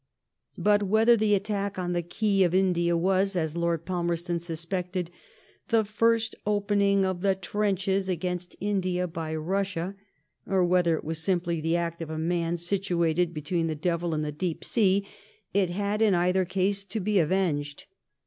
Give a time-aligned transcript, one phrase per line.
[0.57, 5.11] But whether the attack on the key of India was, as Lord Palmerston suspected,''
[5.69, 9.93] the first opening of the trenches against India by Bussia,"
[10.47, 14.23] or whether it was simply the act of a man situated between the Devil and
[14.25, 15.05] the deep sea,
[15.53, 17.85] it had in either case to be avenged.